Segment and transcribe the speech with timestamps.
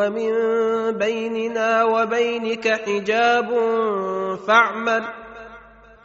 [0.00, 0.32] ومن
[0.98, 3.48] بيننا وبينك حجاب
[4.48, 5.04] فاعمل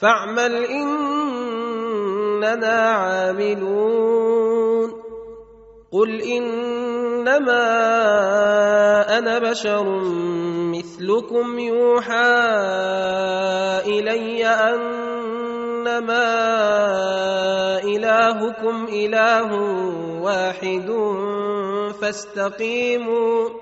[0.00, 2.00] فاعمل إننا
[2.90, 4.22] عاملون.
[5.92, 7.64] قل إنما
[9.18, 9.84] أنا بشر
[10.72, 12.32] مثلكم يوحى
[13.86, 16.28] إلي أنما
[17.84, 19.52] إلهكم إله
[20.22, 20.88] واحد
[22.00, 23.61] فاستقيموا.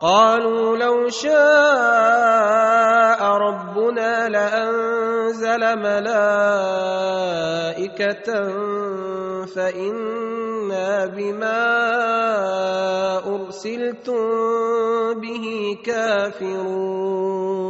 [0.00, 1.30] قالوا لو شاء
[3.20, 6.20] ربنا لأنزل ملائكة
[9.54, 11.60] فإنا بما
[13.28, 14.24] أرسلتم
[15.20, 17.69] به كافرون.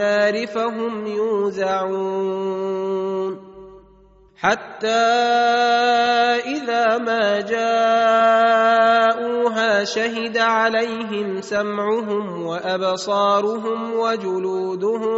[0.00, 2.58] النار فهم يوزعون.
[4.36, 4.88] حتى
[6.46, 7.64] إذا ما جاءوها
[9.84, 15.16] شهد عليهم سمعهم وأبصارهم وجلودهم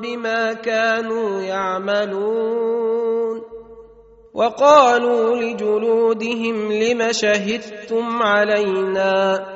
[0.00, 3.42] بما كانوا يعملون.
[4.34, 9.55] وقالوا لجلودهم لم شهدتم علينا؟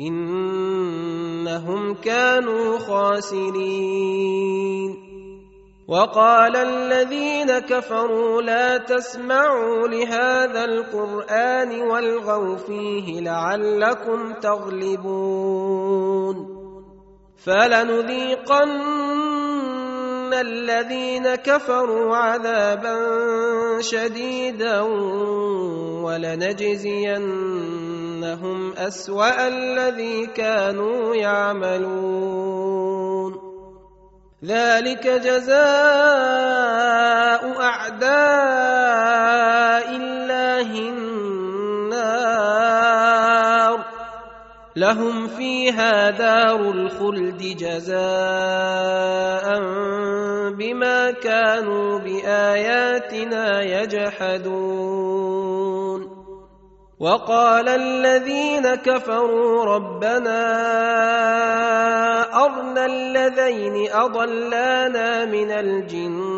[0.00, 4.28] إنهم كانوا خاسرين.
[5.88, 15.78] وقال الذين كفروا لا تسمعوا لهذا القرآن والغوا فيه لعلكم تغلبون.
[17.44, 19.17] فلنذيقن
[20.34, 22.96] الذين كفروا عذابا
[23.80, 24.80] شديدا
[26.04, 27.22] ولنجزينهم
[28.72, 32.78] اسوا الذي كانوا يعملون
[34.44, 35.58] ذلك جزاء
[37.60, 38.98] اعداء
[39.96, 41.07] الله
[44.78, 47.98] لهم فيها دار الخلد جزاء
[50.54, 55.18] بما كانوا بآياتنا يجحدون.
[57.00, 60.40] وقال الذين كفروا ربنا
[62.44, 66.37] أرنا الذين أضلانا من الجن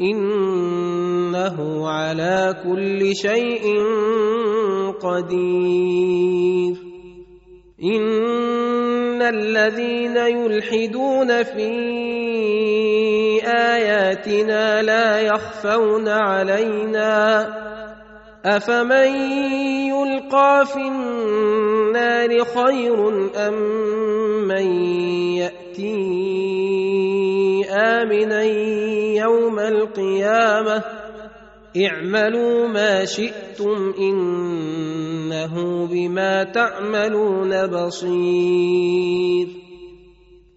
[0.00, 3.64] إنه على كل شيء
[5.02, 6.76] قدير.
[7.84, 11.70] إن الذين يلحدون في
[13.46, 17.46] آياتنا لا يخفون علينا.
[18.44, 19.14] أفمن
[19.88, 23.08] يلقى في النار خير
[23.48, 23.54] أم
[24.48, 24.66] من
[25.40, 26.34] يأتي
[27.70, 28.42] آمنا
[29.24, 30.82] يوم القيامة.
[31.76, 39.48] اعملوا ما شئتم إنه بما تعملون بصير.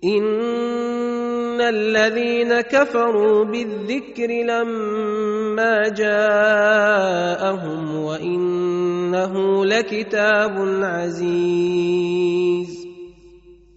[0.04, 12.87] إن الذين كفروا بالذكر لما جاءهم وإنه لكتاب عزيز.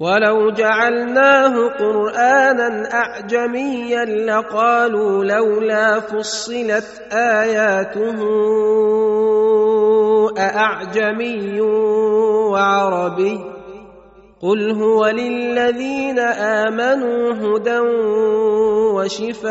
[0.00, 8.18] ولو جعلناه قرآنا أعجميا لقالوا لولا فصلت آياته
[10.38, 11.60] أأعجمي
[12.50, 13.40] وعربي
[14.42, 17.78] قل هو للذين آمنوا هدى
[18.94, 19.50] وشفاء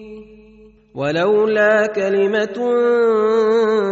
[0.95, 2.57] ولولا كلمة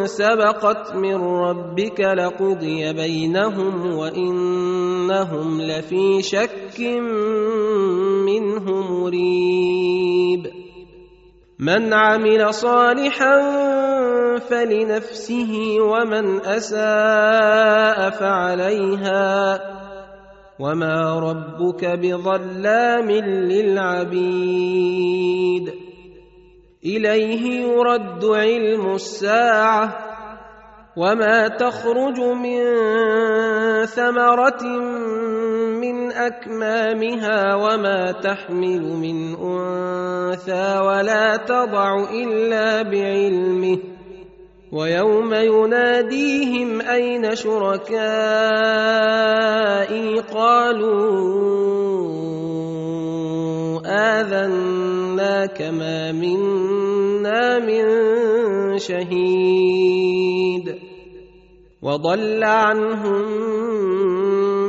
[0.05, 6.79] سبقت من ربك لقضي بينهم وإنهم لفي شك
[8.25, 10.47] منه مريب.
[11.59, 13.39] من عمل صالحا
[14.39, 19.59] فلنفسه ومن أساء فعليها.
[20.59, 23.11] وما ربك بظلام
[23.51, 24.29] للعبيد.
[26.85, 30.09] إليه يرد علم الساعة
[30.97, 32.61] وما تخرج من
[33.85, 34.63] ثمرة
[35.79, 43.79] من أكمامها وما تحمل من أنثى ولا تضع إلا بعلمه
[44.71, 47.99] ويوم يناديهم أين شركائي
[50.19, 51.59] قالوا
[53.89, 57.85] آذناك ما منا من
[58.77, 60.75] شهيد
[61.81, 63.25] وضل عنهم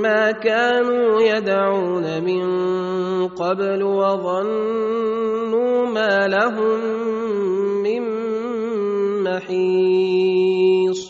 [0.02, 2.48] ما كانوا يدعون من
[3.28, 5.06] قبل وظنوا
[5.86, 6.80] ما لهم
[7.82, 8.02] من
[9.22, 11.09] محيص